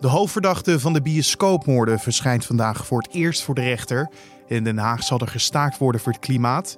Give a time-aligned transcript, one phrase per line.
[0.00, 4.08] De hoofdverdachte van de bioscoopmoorden verschijnt vandaag voor het eerst voor de rechter.
[4.46, 6.76] In Den Haag zal er gestaakt worden voor het klimaat.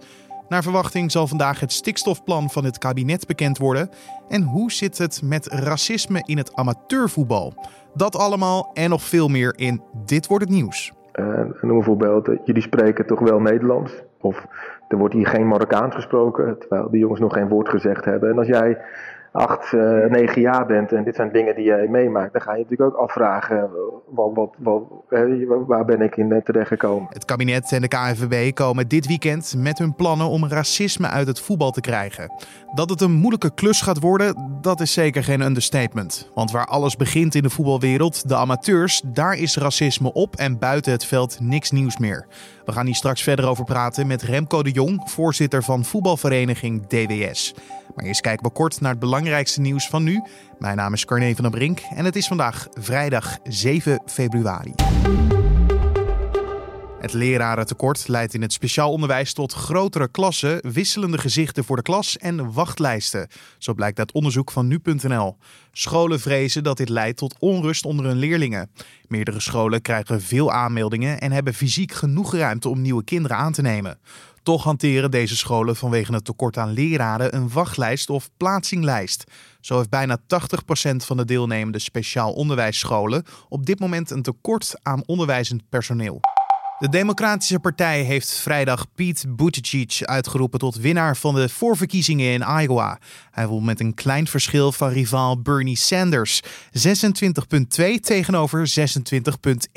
[0.48, 3.90] Naar verwachting zal vandaag het stikstofplan van het kabinet bekend worden.
[4.28, 7.54] En hoe zit het met racisme in het amateurvoetbal?
[7.94, 10.92] Dat allemaal en nog veel meer in Dit wordt het nieuws.
[11.14, 11.26] Uh,
[11.60, 13.92] noem een voorbeeld, jullie spreken toch wel Nederlands?
[14.20, 14.46] Of
[14.88, 18.30] er wordt hier geen Marokkaans gesproken, terwijl die jongens nog geen woord gezegd hebben.
[18.30, 18.78] En als jij
[19.32, 22.62] acht, uh, negen jaar bent en dit zijn dingen die jij meemaakt, dan ga je
[22.62, 23.70] natuurlijk ook afvragen, eh,
[24.08, 24.82] wat, wat, wat,
[25.66, 27.06] waar ben ik in terecht gekomen?
[27.12, 31.40] Het kabinet en de KNVB komen dit weekend met hun plannen om racisme uit het
[31.40, 32.32] voetbal te krijgen.
[32.74, 36.30] Dat het een moeilijke klus gaat worden, dat is zeker geen understatement.
[36.34, 40.92] Want waar alles begint in de voetbalwereld, de amateurs, daar is racisme op en buiten
[40.92, 42.26] het veld niks nieuws meer.
[42.64, 47.54] We gaan hier straks verder over praten met Remco de Jong, voorzitter van voetbalvereniging DWS.
[47.94, 50.22] Maar eerst kijken we kort naar het belangrijkste nieuws van nu.
[50.58, 54.72] Mijn naam is Carne van der Brink en het is vandaag vrijdag 7 februari.
[57.02, 62.18] Het lerarentekort leidt in het speciaal onderwijs tot grotere klassen, wisselende gezichten voor de klas
[62.18, 63.28] en wachtlijsten.
[63.58, 65.36] Zo blijkt uit onderzoek van nu.nl.
[65.72, 68.70] Scholen vrezen dat dit leidt tot onrust onder hun leerlingen.
[69.08, 73.62] Meerdere scholen krijgen veel aanmeldingen en hebben fysiek genoeg ruimte om nieuwe kinderen aan te
[73.62, 73.98] nemen.
[74.42, 79.24] Toch hanteren deze scholen vanwege het tekort aan leraren een wachtlijst of plaatsinglijst.
[79.60, 80.24] Zo heeft bijna 80%
[80.96, 86.20] van de deelnemende speciaal onderwijsscholen op dit moment een tekort aan onderwijzend personeel.
[86.82, 92.98] De Democratische Partij heeft vrijdag Pete Buttigieg uitgeroepen tot winnaar van de voorverkiezingen in Iowa.
[93.30, 96.42] Hij won met een klein verschil van rivaal Bernie Sanders.
[96.42, 96.50] 26,2
[98.00, 98.72] tegenover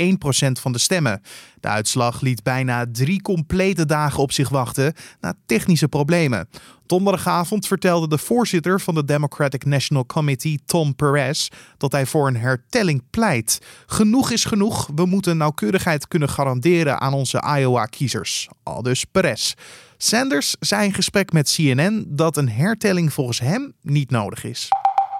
[0.02, 1.22] 26,1 procent van de stemmen.
[1.60, 6.48] De uitslag liet bijna drie complete dagen op zich wachten na technische problemen.
[6.86, 11.48] Donderdagavond vertelde de voorzitter van de Democratic National Committee, Tom Perez,
[11.78, 13.60] dat hij voor een hertelling pleit.
[13.86, 14.90] Genoeg is genoeg.
[14.96, 18.48] We moeten nauwkeurigheid kunnen garanderen aan onze Iowa-kiezers.
[18.64, 19.54] Aldus Perez.
[19.98, 24.70] Sanders zei in gesprek met CNN dat een hertelling volgens hem niet nodig is.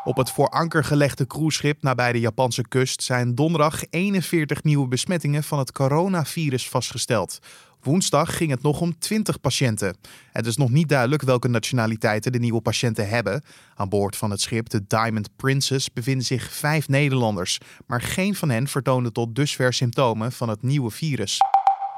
[0.06, 5.44] Op het voor anker gelegde cruiseschip nabij de Japanse kust zijn donderdag 41 nieuwe besmettingen
[5.44, 7.40] van het coronavirus vastgesteld.
[7.82, 9.98] Woensdag ging het nog om 20 patiënten.
[10.32, 13.44] Het is nog niet duidelijk welke nationaliteiten de nieuwe patiënten hebben.
[13.76, 18.50] Aan boord van het schip, de Diamond Princess, bevinden zich vijf Nederlanders, maar geen van
[18.50, 21.40] hen vertoonde tot dusver symptomen van het nieuwe virus.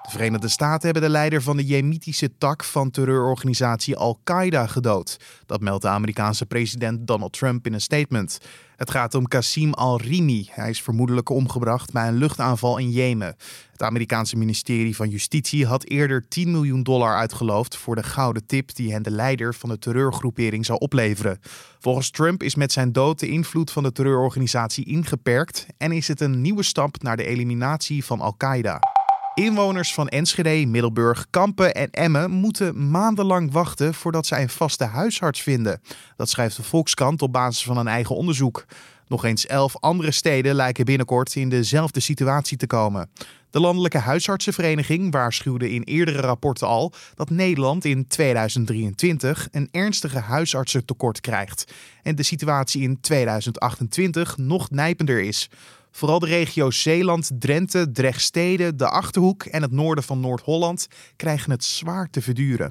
[0.07, 5.19] De Verenigde Staten hebben de leider van de jemitische tak van terreurorganisatie Al-Qaeda gedood.
[5.45, 8.39] Dat meldt de Amerikaanse president Donald Trump in een statement.
[8.75, 10.47] Het gaat om Qasim al-Rimi.
[10.51, 13.35] Hij is vermoedelijk omgebracht bij een luchtaanval in Jemen.
[13.71, 18.75] Het Amerikaanse ministerie van Justitie had eerder 10 miljoen dollar uitgeloofd voor de gouden tip
[18.75, 21.39] die hen de leider van de terreurgroepering zou opleveren.
[21.79, 26.21] Volgens Trump is met zijn dood de invloed van de terreurorganisatie ingeperkt en is het
[26.21, 28.96] een nieuwe stap naar de eliminatie van Al-Qaeda.
[29.37, 35.41] Inwoners van Enschede, Middelburg, Kampen en Emmen moeten maandenlang wachten voordat zij een vaste huisarts
[35.41, 35.81] vinden.
[36.15, 38.65] Dat schrijft de Volkskrant op basis van een eigen onderzoek.
[39.07, 43.09] Nog eens elf andere steden lijken binnenkort in dezelfde situatie te komen.
[43.49, 51.21] De Landelijke Huisartsenvereniging waarschuwde in eerdere rapporten al dat Nederland in 2023 een ernstige huisartsentekort
[51.21, 51.73] krijgt
[52.03, 55.49] en de situatie in 2028 nog nijpender is.
[55.97, 61.63] Vooral de regio's Zeeland, Drenthe, Drechtstede, de Achterhoek en het noorden van Noord-Holland krijgen het
[61.63, 62.69] zwaar te verduren.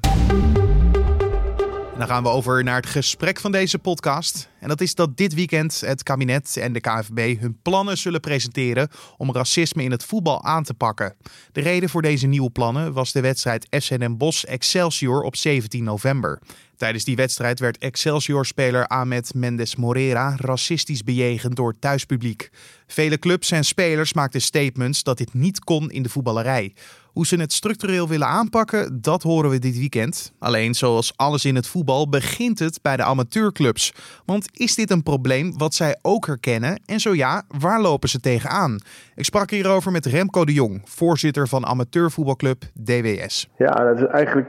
[1.97, 4.49] Dan gaan we over naar het gesprek van deze podcast.
[4.59, 8.89] En dat is dat dit weekend het kabinet en de KNVB hun plannen zullen presenteren
[9.17, 11.15] om racisme in het voetbal aan te pakken.
[11.51, 16.41] De reden voor deze nieuwe plannen was de wedstrijd Den Bosch Excelsior op 17 november.
[16.75, 22.49] Tijdens die wedstrijd werd Excelsior-speler Ahmed Mendes Morera racistisch bejegend door thuispubliek.
[22.87, 26.73] Vele clubs en spelers maakten statements dat dit niet kon in de voetballerij.
[27.17, 30.33] Hoe ze het structureel willen aanpakken, dat horen we dit weekend.
[30.39, 33.93] Alleen, zoals alles in het voetbal, begint het bij de amateurclubs.
[34.25, 36.81] Want is dit een probleem wat zij ook herkennen?
[36.85, 38.79] En zo ja, waar lopen ze tegenaan?
[39.15, 43.47] Ik sprak hierover met Remco de Jong, voorzitter van amateurvoetbalclub DWS.
[43.57, 44.47] Ja, dat is eigenlijk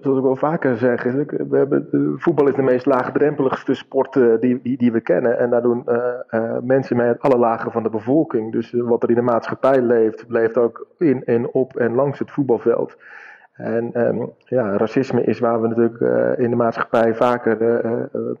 [0.00, 4.60] zoals ik wel vaker zeg, we hebben, voetbal is de meest laagdrempeligste sport uh, die,
[4.62, 5.38] die, die, we kennen.
[5.38, 5.84] En daar doen
[6.62, 8.52] mensen mee uit alle lagen van de bevolking.
[8.52, 12.30] Dus wat er in de maatschappij leeft, leeft ook in en op en langs het
[12.30, 12.96] voetbalveld.
[13.52, 17.80] En um, ja, racisme is waar we natuurlijk in de maatschappij vaker,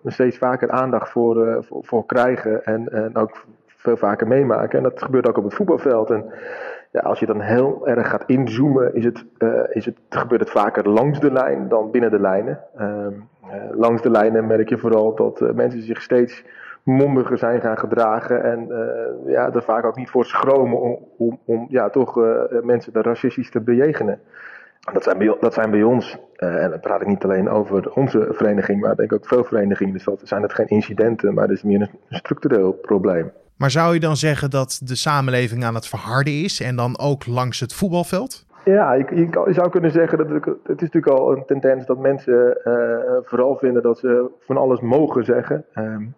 [0.04, 2.64] steeds vaker aandacht voor, voor, voor, krijgen.
[2.64, 4.78] En, en ook veel vaker meemaken.
[4.78, 6.10] En dat gebeurt ook op het voetbalveld.
[6.10, 6.24] En,
[6.90, 10.50] ja, als je dan heel erg gaat inzoomen, is het, uh, is het, gebeurt het
[10.50, 12.60] vaker langs de lijn dan binnen de lijnen.
[12.80, 13.06] Uh,
[13.70, 16.44] langs de lijnen merk je vooral dat uh, mensen zich steeds
[16.82, 18.42] mondiger zijn gaan gedragen.
[18.42, 18.68] En
[19.26, 20.80] ja, er vaak ook niet voor schromen
[21.16, 22.16] om, om, ja, toch
[22.62, 24.20] mensen de racistisch te bejegenen.
[24.92, 28.28] Dat zijn bij, dat zijn bij ons, en dan praat ik niet alleen over onze
[28.30, 29.92] vereniging, maar denk ook veel verenigingen.
[29.92, 33.32] Dus dat zijn het geen incidenten, maar het is meer een structureel probleem.
[33.58, 37.26] Maar zou je dan zeggen dat de samenleving aan het verharden is en dan ook
[37.26, 38.46] langs het voetbalveld?
[38.64, 41.98] Ja, je, je, zou kunnen zeggen dat het, het is natuurlijk al een tendens dat
[41.98, 42.74] mensen uh,
[43.22, 45.64] vooral vinden dat ze van alles mogen zeggen.
[45.74, 46.14] Um,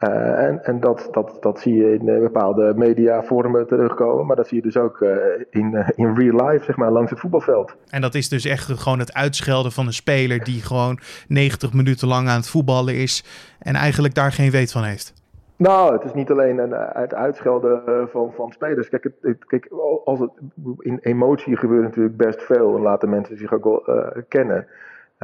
[0.00, 4.56] uh, en en dat, dat, dat zie je in bepaalde mediavormen terugkomen, maar dat zie
[4.56, 5.10] je dus ook uh,
[5.50, 7.76] in, in real life, zeg maar, langs het voetbalveld.
[7.88, 10.98] En dat is dus echt gewoon het uitschelden van een speler die gewoon
[11.28, 13.24] 90 minuten lang aan het voetballen is
[13.58, 15.21] en eigenlijk daar geen weet van heeft.
[15.62, 18.88] Nou, het is niet alleen een, het uitschelden van, van spelers.
[18.88, 19.68] Kijk, het, kijk,
[20.04, 20.30] als het,
[20.78, 24.66] in emotie gebeurt natuurlijk best veel en laten mensen zich ook wel uh, kennen.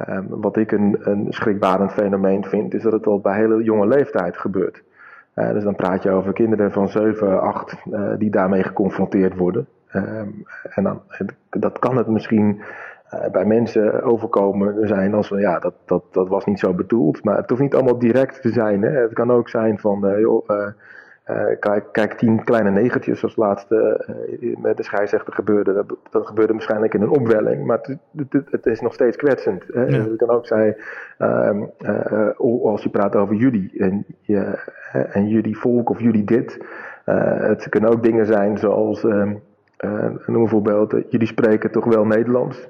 [0.08, 3.86] Um, wat ik een, een schrikbarend fenomeen vind, is dat het al bij hele jonge
[3.86, 4.82] leeftijd gebeurt.
[5.34, 9.66] Dus dan praat je over kinderen van 7, 8 uh, die daarmee geconfronteerd worden.
[9.92, 11.02] Um, en dan,
[11.50, 12.62] dat kan het misschien
[13.32, 17.24] bij mensen overkomen zijn als van ja, dat, dat, dat was niet zo bedoeld.
[17.24, 18.82] Maar het hoeft niet allemaal direct te zijn.
[18.82, 18.90] Hè.
[18.90, 20.48] Het kan ook zijn van joh
[21.30, 24.06] uh, kijk, kijk, tien kleine negertjes zoals laatste
[24.40, 25.72] uh, met de scheidsrechter gebeurde.
[25.72, 27.98] Dat, dat, gebeurde waarschijnlijk in een opwelling, maar het,
[28.30, 29.64] het, het is nog steeds kwetsend.
[29.72, 29.84] Hè?
[29.84, 29.98] Ja.
[29.98, 30.76] Het kan ook zijn,
[31.18, 32.30] uh,
[32.62, 34.06] als je praat over jullie en,
[35.12, 36.64] en jullie volk of jullie dit.
[37.04, 39.34] het kunnen ook dingen zijn zoals, ehm,
[40.26, 42.68] noem een voorbeeld, jullie spreken toch wel Nederlands.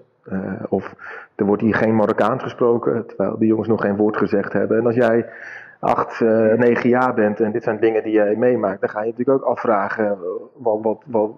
[0.68, 0.94] Of
[1.34, 4.78] er wordt hier geen Marokkaans gesproken, terwijl die jongens nog geen woord gezegd hebben.
[4.78, 5.26] En als jij
[5.80, 9.10] acht, uh, negen jaar bent en dit zijn dingen die jij meemaakt, dan ga je
[9.10, 10.16] natuurlijk ook afvragen, eh,
[10.56, 11.30] wat, wat, wat,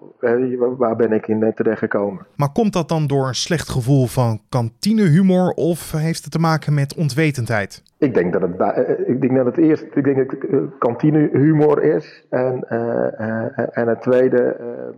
[0.77, 2.25] waar ben ik in terecht gekomen.
[2.35, 6.73] Maar komt dat dan door een slecht gevoel van kantinehumor of heeft het te maken
[6.73, 7.83] met onwetendheid?
[7.97, 12.25] Ik denk dat het, ik denk dat het eerst ik denk dat het kantinehumor is.
[12.29, 14.55] En, uh, en het tweede,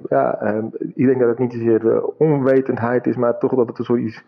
[0.10, 0.42] ja,
[0.96, 4.24] ik denk dat het niet zozeer onwetendheid is, maar toch dat het er zoiets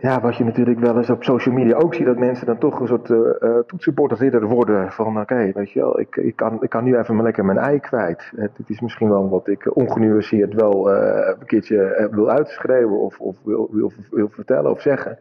[0.00, 2.80] ja, wat je natuurlijk wel eens op social media ook ziet, dat mensen dan toch
[2.80, 4.92] een soort uh, toetsenbordridder worden.
[4.92, 7.80] Van oké, weet je wel, ik, ik, kan, ik kan nu even lekker mijn ei
[7.80, 8.32] kwijt.
[8.36, 13.20] Het, het is misschien wel wat ik ongenuanceerd wel uh, een keertje wil uitschrijven of,
[13.20, 15.18] of wil, wil, wil vertellen of zeggen.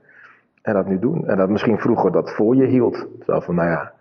[0.62, 1.28] En dat nu doen.
[1.28, 3.08] En dat misschien vroeger dat voor je hield.
[3.26, 3.92] Zo van, nou ja,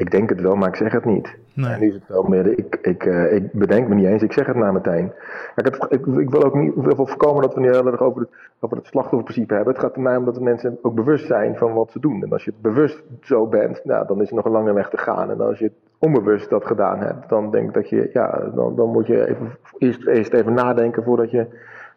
[0.00, 1.36] ik denk het wel, maar ik zeg het niet.
[1.54, 1.72] Nee.
[1.72, 4.32] En nu is het wel meer, ik, ik, uh, ik bedenk me niet eens, ik
[4.32, 5.12] zeg het maar meteen.
[5.56, 8.20] Ik, heb, ik, ik, wil ook niet wil voorkomen dat we nu heel erg over
[8.20, 8.30] het,
[8.60, 9.72] over het slachtofferprincipe hebben.
[9.72, 12.22] Het gaat er mij om dat de mensen ook bewust zijn van wat ze doen.
[12.22, 14.88] En als je het bewust zo bent, nou, dan is er nog een lange weg
[14.88, 15.30] te gaan.
[15.30, 18.76] En als je het onbewust dat gedaan hebt, dan denk ik dat je, ja, dan,
[18.76, 21.46] dan moet je even, eerst, eerst even nadenken voordat je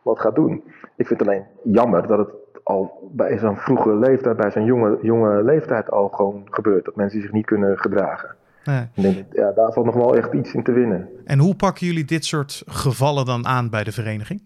[0.02, 0.64] wat gaat doen.
[0.96, 2.30] Ik vind het alleen jammer dat het
[2.64, 6.86] al bij zo'n vroege leeftijd, bij zo'n jonge, jonge leeftijd al gewoon gebeurt.
[6.86, 8.36] Dat mensen zich niet kunnen gedragen.
[8.64, 8.88] Nee.
[8.96, 11.10] Denk, ja, daar valt nog wel echt iets in te winnen.
[11.26, 14.42] En hoe pakken jullie dit soort gevallen dan aan bij de vereniging?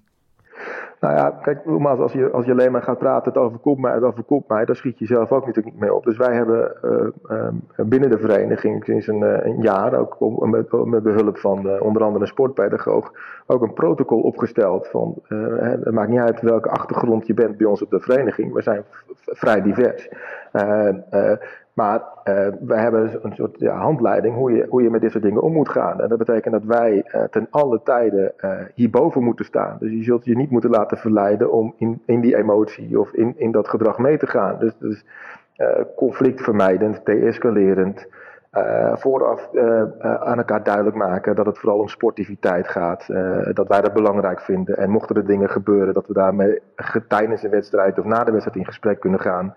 [1.00, 4.04] Nou ja, kijk, als je, als je alleen maar gaat praten, het overkomt mij, het
[4.04, 6.04] overkomt mij, daar schiet je zelf ook natuurlijk niet mee op.
[6.04, 10.72] Dus wij hebben uh, uh, binnen de vereniging sinds een, uh, een jaar, ook met,
[10.72, 13.12] met behulp van onder andere een sportpedagoog,
[13.46, 14.88] ook een protocol opgesteld.
[14.88, 18.62] Van, het maakt niet uit welke achtergrond je bent bij ons op de vereniging, we
[18.62, 18.84] zijn
[19.26, 20.10] vrij divers.
[21.78, 25.42] Maar uh, we hebben een soort handleiding hoe je, hoe je met dit soort dingen
[25.42, 26.02] om moet gaan.
[26.02, 29.78] En dat betekent dat wij uh, ten alle tijden uh, hierboven moeten staan.
[29.80, 33.34] Dus je zult je niet moeten laten verleiden om in, in die emotie of in,
[33.38, 34.60] in dat gedrag mee te gaan.
[34.60, 35.06] Dus, dus
[35.96, 38.08] conflictvermijdend, deescalerend.
[38.94, 39.50] vooraf
[40.20, 43.08] aan elkaar duidelijk maken dat het vooral om sportiviteit gaat.
[43.54, 44.78] dat wij dat belangrijk vinden.
[44.78, 46.62] En mochten er dingen gebeuren, dat we daarmee
[47.08, 49.56] tijdens een wedstrijd of na de wedstrijd in gesprek kunnen gaan.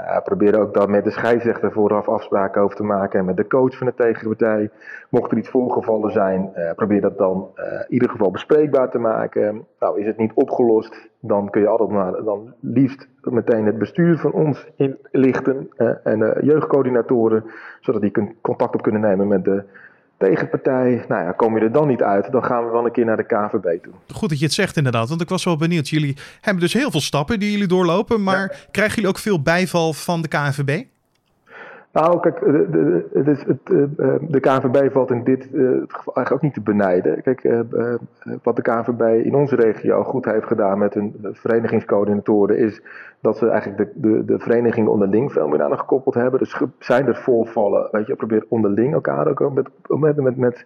[0.00, 3.46] Uh, probeer ook dan met de scheidsrechter vooraf afspraken over te maken en met de
[3.46, 4.70] coach van de tegenpartij.
[5.10, 8.98] Mocht er iets voorgevallen zijn, uh, probeer dat dan uh, in ieder geval bespreekbaar te
[8.98, 9.66] maken.
[9.80, 14.18] Nou, is het niet opgelost, dan kun je altijd maar dan liefst meteen het bestuur
[14.18, 15.68] van ons inlichten
[16.02, 17.44] en de jeugdcoördinatoren,
[17.80, 19.64] zodat die contact op kunnen nemen met de
[20.18, 21.04] tegenpartij.
[21.08, 23.16] Nou ja, kom je er dan niet uit, dan gaan we wel een keer naar
[23.16, 23.92] de KVB toe.
[24.14, 25.88] Goed dat je het zegt inderdaad, want ik was wel benieuwd.
[25.88, 28.68] Jullie hebben dus heel veel stappen die jullie doorlopen, maar ja.
[28.70, 30.84] krijgen jullie ook veel bijval van de KNVB?
[31.96, 36.54] Nou, kijk, de, de, het, uh, de KNVB valt in dit uh, eigenlijk ook niet
[36.54, 37.22] te benijden.
[37.22, 37.60] Kijk, uh,
[38.42, 42.82] wat de KNVB in onze regio goed heeft gedaan met hun verenigingscoördinatoren, is
[43.20, 46.40] dat ze eigenlijk de, de, de verenigingen onderling veel meer aan gekoppeld hebben.
[46.40, 50.64] Dus zijn er voorvallen, weet je, probeer onderling elkaar ook met, met, met, met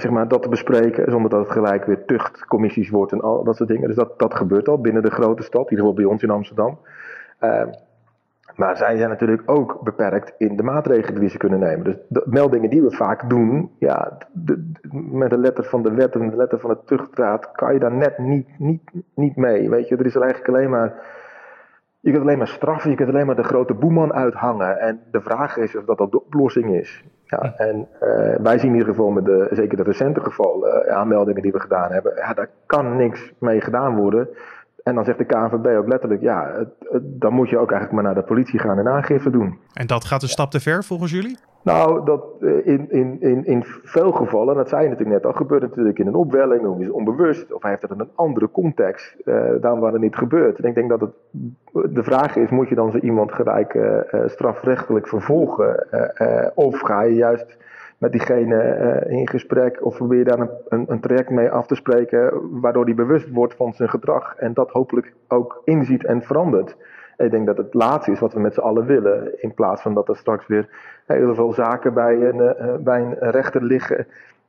[0.00, 3.56] zeg maar dat te bespreken, zonder dat het gelijk weer tuchtcommissies wordt en al dat
[3.56, 3.86] soort dingen.
[3.86, 6.30] Dus dat, dat gebeurt al binnen de grote stad, in ieder geval bij ons in
[6.30, 6.78] Amsterdam.
[8.58, 11.84] Maar zij zijn natuurlijk ook beperkt in de maatregelen die ze kunnen nemen.
[11.84, 16.14] Dus de meldingen die we vaak doen, ja, de, met de letter van de wet
[16.14, 19.70] en de letter van de tuchtraad, kan je daar net niet, niet, niet mee.
[19.70, 20.94] Weet je, er is er eigenlijk alleen maar.
[22.00, 24.78] Je kunt alleen maar straffen, je kunt alleen maar de grote boeman uithangen.
[24.78, 27.04] En de vraag is of dat, dat de oplossing is.
[27.24, 30.96] Ja, en uh, wij zien in ieder geval met de, zeker de recente gevallen, uh,
[30.96, 34.28] aanmeldingen die we gedaan hebben, ja, daar kan niks mee gedaan worden.
[34.88, 38.02] En dan zegt de KNVB ook letterlijk, ja, het, het, dan moet je ook eigenlijk
[38.02, 39.58] maar naar de politie gaan en aangifte doen.
[39.72, 41.38] En dat gaat een stap te ver volgens jullie?
[41.62, 42.24] Nou, dat
[42.64, 45.98] in, in, in, in veel gevallen, dat zei je natuurlijk net al, gebeurt het natuurlijk
[45.98, 49.42] in een opwelling, of is onbewust, of hij heeft het in een andere context uh,
[49.60, 50.58] dan waar het niet gebeurt.
[50.58, 51.10] En ik denk dat het,
[51.94, 55.86] de vraag is, moet je dan zo iemand gelijk uh, strafrechtelijk vervolgen,
[56.18, 57.56] uh, of ga je juist
[57.98, 58.76] met diegene
[59.08, 62.84] uh, in gesprek of probeer daar een, een, een, traject mee af te spreken waardoor
[62.84, 66.76] die bewust wordt van zijn gedrag en dat hopelijk ook inziet en verandert.
[67.16, 69.82] En ik denk dat het laatste is wat we met z'n allen willen, in plaats
[69.82, 70.68] van dat er straks weer
[71.06, 74.06] heel veel zaken bij een, uh, bij een rechter liggen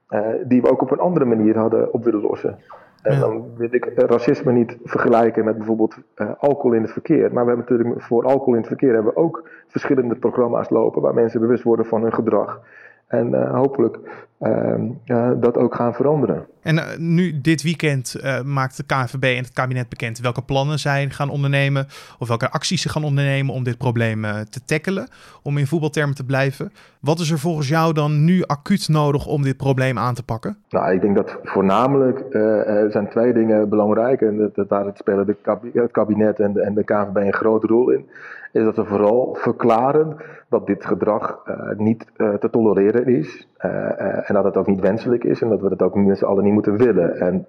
[0.10, 2.58] uh, die we ook op een andere manier hadden op willen lossen.
[3.02, 3.20] En ja.
[3.20, 7.34] dan wil ik racisme niet vergelijken met bijvoorbeeld uh, alcohol in het verkeer.
[7.34, 11.02] Maar we hebben natuurlijk voor alcohol in het verkeer hebben we ook verschillende programma's lopen
[11.02, 12.62] waar mensen bewust worden van hun gedrag.
[13.10, 14.00] En uh, hopelijk
[14.40, 14.74] uh,
[15.06, 16.46] uh, dat ook gaan veranderen.
[16.62, 20.80] En uh, nu dit weekend uh, maakt de KNVB en het kabinet bekend welke plannen
[20.80, 21.86] zij gaan ondernemen.
[22.20, 25.08] Of welke acties ze gaan ondernemen om dit probleem te tackelen.
[25.44, 26.72] Om in voetbaltermen te blijven.
[27.00, 30.58] Wat is er volgens jou dan nu acuut nodig om dit probleem aan te pakken?
[30.70, 34.22] Nou, ik denk dat voornamelijk er zijn twee dingen belangrijk.
[34.22, 35.36] En dat, dat daar spelen de
[35.74, 38.10] het kabinet en de, en de KNVB een grote rol in.
[38.52, 40.18] Is dat we vooral verklaren
[40.50, 41.44] dat dit gedrag
[41.78, 43.48] niet te tolereren is.
[43.58, 45.42] en dat het ook niet wenselijk is.
[45.42, 47.20] En dat we het ook met z'n allen niet moeten willen.
[47.20, 47.46] En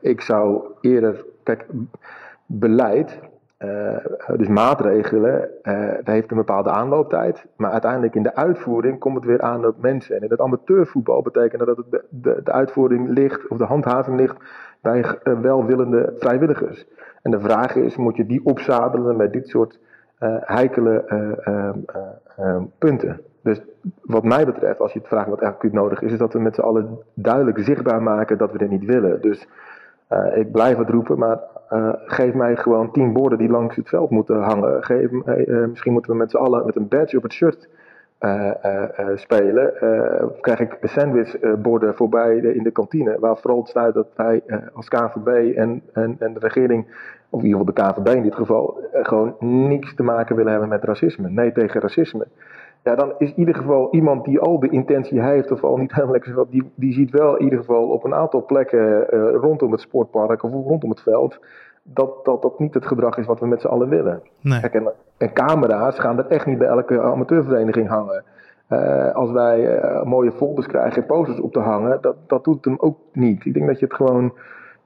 [0.00, 1.66] ik zou eerder, kijk,
[2.46, 3.20] beleid,
[4.36, 5.48] dus maatregelen,
[5.96, 7.46] dat heeft een bepaalde aanlooptijd.
[7.56, 10.16] Maar uiteindelijk in de uitvoering komt het weer aan op mensen.
[10.16, 14.36] En in het amateurvoetbal betekent dat de, de, de uitvoering ligt, of de handhaving ligt,
[14.80, 15.04] bij
[15.40, 16.86] welwillende vrijwilligers.
[17.22, 19.78] En de vraag is, moet je die opzadelen met dit soort
[20.40, 21.04] heikele
[22.78, 23.20] punten?
[23.42, 23.60] Dus
[24.02, 26.54] wat mij betreft, als je het vraagt wat eigenlijk nodig is, is dat we met
[26.54, 29.20] z'n allen duidelijk zichtbaar maken dat we dit niet willen.
[29.20, 29.48] Dus
[30.34, 31.38] ik blijf het roepen, maar
[32.04, 34.84] geef mij gewoon tien borden die langs het veld moeten hangen.
[34.84, 35.10] Geef,
[35.68, 37.68] misschien moeten we met z'n allen met een badge op het shirt
[39.14, 39.72] spelen.
[40.40, 45.82] krijg ik sandwichborden voorbij in de kantine, waar vooral staat dat wij als KVB en,
[45.92, 46.86] en, en de regering,
[47.30, 49.36] of in ieder geval de KVB in dit geval, gewoon
[49.68, 51.30] niks te maken willen hebben met racisme.
[51.30, 52.26] Nee tegen racisme
[52.82, 55.94] ja, dan is in ieder geval iemand die al de intentie heeft, of al niet
[55.94, 60.42] helemaal die, die ziet wel in ieder geval op een aantal plekken rondom het sportpark
[60.42, 61.38] of rondom het veld,
[61.94, 64.22] dat, dat dat niet het gedrag is wat we met z'n allen willen.
[64.40, 64.60] Nee.
[64.60, 68.24] Kijk, en, en, camera's gaan er echt niet bij elke amateurvereniging hangen.
[68.68, 72.64] Uh, als wij uh, mooie folders krijgen en posters op te hangen, dat, dat doet
[72.64, 73.44] hem ook niet.
[73.44, 74.32] Ik denk dat je het gewoon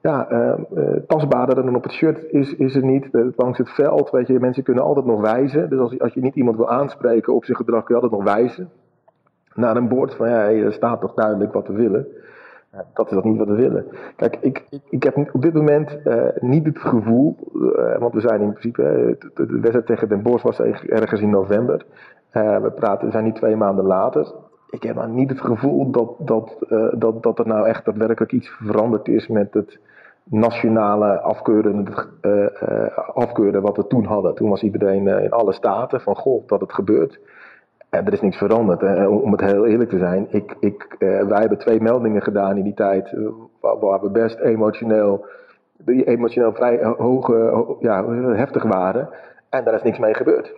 [0.01, 3.07] ja, uh, uh, tastbaarder dan op het shirt is, is het niet.
[3.35, 5.69] Langs het veld, weet je, mensen kunnen altijd nog wijzen.
[5.69, 8.33] Dus als, als je niet iemand wil aanspreken op zijn gedrag, kun je altijd nog
[8.33, 8.69] wijzen.
[9.53, 12.07] Naar een bord van, ja, er staat toch duidelijk wat we willen.
[12.93, 13.85] Dat is dat niet wat we willen.
[14.15, 15.99] Kijk, ik, ik, heb op dit moment
[16.39, 17.37] niet het gevoel,
[17.99, 21.85] want we zijn in principe, de, wedstrijd tegen Den Bosch was ergens in november.
[22.31, 24.33] we praten, we zijn nu twee maanden later
[24.75, 26.57] ik heb maar niet het gevoel dat, dat,
[26.91, 29.79] dat, dat er nou echt daadwerkelijk iets veranderd is met het
[30.23, 31.87] nationale afkeuren,
[33.13, 34.35] afkeuren wat we toen hadden.
[34.35, 37.19] Toen was iedereen in alle staten van goh, dat het gebeurt.
[37.95, 39.07] Er is niks veranderd.
[39.07, 42.73] Om het heel eerlijk te zijn, ik, ik, wij hebben twee meldingen gedaan in die
[42.73, 43.15] tijd
[43.59, 45.25] waar, waar we best emotioneel,
[45.77, 47.27] die emotioneel vrij hoog,
[47.79, 49.09] ja, heftig waren.
[49.49, 50.53] En daar is niks mee gebeurd.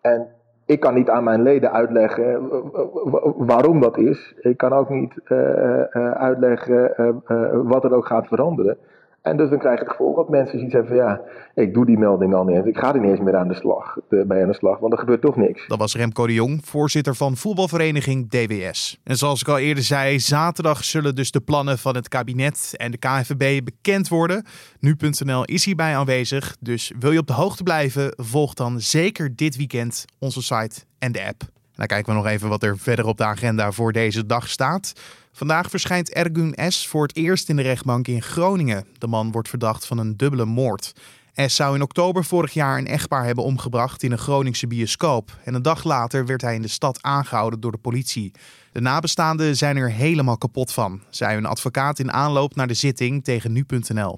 [0.00, 0.26] En
[0.66, 2.80] ik kan niet aan mijn leden uitleggen eh,
[3.36, 4.34] waarom dat is.
[4.40, 5.20] Ik kan ook niet
[6.14, 6.92] uitleggen
[7.68, 8.76] wat er ook gaat veranderen.
[9.26, 11.20] En dus dan krijg je het gevolg dat mensen zoiets hebben van ja,
[11.54, 12.66] ik doe die melding al niet.
[12.66, 14.98] Ik ga er niet eens meer aan de slag, bij aan de slag, want er
[14.98, 15.66] gebeurt toch niks.
[15.66, 19.00] Dat was Remco de Jong, voorzitter van voetbalvereniging DWS.
[19.04, 22.90] En zoals ik al eerder zei, zaterdag zullen dus de plannen van het kabinet en
[22.90, 24.44] de KNVB bekend worden.
[24.80, 29.56] Nu.nl is hierbij aanwezig, dus wil je op de hoogte blijven, volg dan zeker dit
[29.56, 31.55] weekend onze site en de app.
[31.76, 34.92] Dan kijken we nog even wat er verder op de agenda voor deze dag staat.
[35.32, 36.86] Vandaag verschijnt Ergun S.
[36.86, 38.86] voor het eerst in de rechtbank in Groningen.
[38.98, 40.92] De man wordt verdacht van een dubbele moord.
[41.34, 41.54] S.
[41.54, 45.38] zou in oktober vorig jaar een echtpaar hebben omgebracht in een Groningse bioscoop.
[45.44, 48.32] En een dag later werd hij in de stad aangehouden door de politie.
[48.72, 53.24] De nabestaanden zijn er helemaal kapot van, zei een advocaat in aanloop naar de zitting
[53.24, 54.14] tegen nu.nl.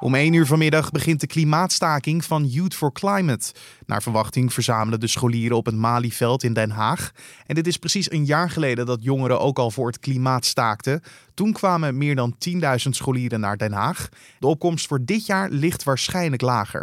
[0.00, 3.52] Om 1 uur vanmiddag begint de klimaatstaking van Youth for Climate.
[3.86, 7.10] Naar verwachting verzamelen de scholieren op het Malieveld in Den Haag.
[7.46, 11.02] En dit is precies een jaar geleden dat jongeren ook al voor het klimaat staakten.
[11.34, 14.08] Toen kwamen meer dan 10.000 scholieren naar Den Haag.
[14.38, 16.82] De opkomst voor dit jaar ligt waarschijnlijk lager.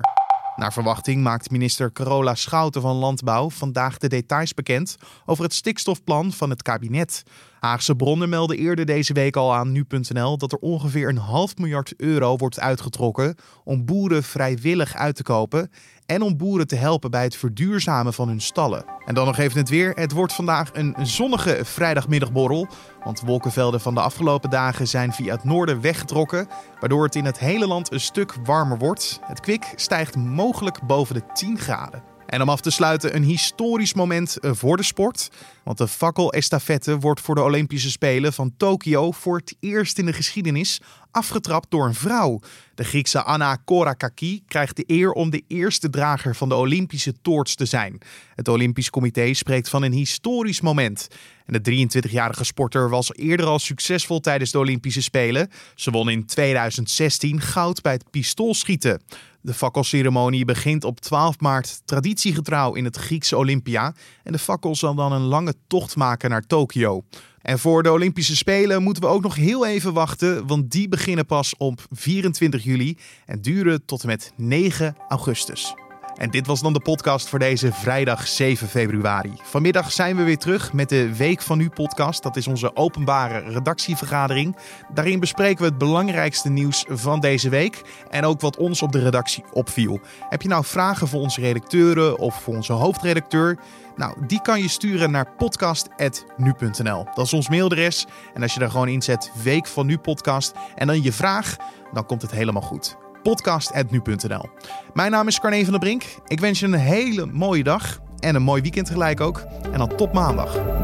[0.56, 6.32] Naar verwachting maakt minister Carola Schouten van Landbouw vandaag de details bekend over het stikstofplan
[6.32, 7.24] van het kabinet.
[7.66, 11.94] Haagse bronnen melden eerder deze week al aan nu.nl dat er ongeveer een half miljard
[11.98, 15.72] euro wordt uitgetrokken om boeren vrijwillig uit te kopen
[16.06, 18.86] en om boeren te helpen bij het verduurzamen van hun stallen.
[19.06, 19.92] En dan nog even het weer.
[19.94, 22.68] Het wordt vandaag een zonnige vrijdagmiddagborrel.
[23.04, 26.48] Want wolkenvelden van de afgelopen dagen zijn via het noorden weggetrokken.
[26.80, 29.20] Waardoor het in het hele land een stuk warmer wordt.
[29.22, 32.15] Het kwik stijgt mogelijk boven de 10 graden.
[32.28, 35.30] En om af te sluiten een historisch moment eh, voor de sport.
[35.64, 40.14] Want de fakkelestafette wordt voor de Olympische Spelen van Tokio voor het eerst in de
[40.14, 42.40] geschiedenis afgetrapt door een vrouw.
[42.76, 47.56] De Griekse Anna Korakaki krijgt de eer om de eerste drager van de Olympische toorts
[47.56, 47.98] te zijn.
[48.36, 51.08] Het Olympisch Comité spreekt van een historisch moment.
[51.46, 55.50] En de 23-jarige sporter was eerder al succesvol tijdens de Olympische Spelen.
[55.76, 59.02] Ze won in 2016 goud bij het pistoolschieten.
[59.46, 63.94] De fakkelceremonie begint op 12 maart traditiegetrouw in het Griekse Olympia.
[64.24, 67.04] En de fakkel zal dan een lange tocht maken naar Tokio.
[67.42, 71.26] En voor de Olympische Spelen moeten we ook nog heel even wachten, want die beginnen
[71.26, 75.85] pas op 24 juli en duren tot en met 9 augustus.
[76.18, 79.34] En dit was dan de podcast voor deze vrijdag 7 februari.
[79.44, 82.24] Vanmiddag zijn we weer terug met de Week van Nu podcast.
[82.24, 84.56] Dat is onze openbare redactievergadering.
[84.94, 89.00] Daarin bespreken we het belangrijkste nieuws van deze week en ook wat ons op de
[89.00, 90.00] redactie opviel.
[90.30, 93.60] Heb je nou vragen voor onze redacteuren of voor onze hoofdredacteur?
[93.96, 97.06] Nou, die kan je sturen naar podcast.nu.nl.
[97.16, 98.06] Dat is ons mailadres.
[98.34, 101.56] En als je daar gewoon inzet Week van Nu podcast en dan je vraag,
[101.94, 104.50] dan komt het helemaal goed podcast.nu.nl.
[104.94, 106.04] Mijn naam is Carne van der Brink.
[106.28, 109.46] Ik wens je een hele mooie dag en een mooi weekend tegelijk ook.
[109.72, 110.75] En dan tot maandag.